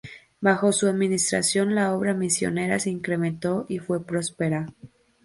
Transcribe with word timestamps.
Bajo 0.39 0.71
su 0.73 0.87
administración 0.87 1.75
la 1.75 1.93
obra 1.93 2.15
misionera 2.15 2.79
se 2.79 2.89
incrementó 2.89 3.67
y 3.69 3.77
fue 3.77 4.03
próspera. 4.03 4.65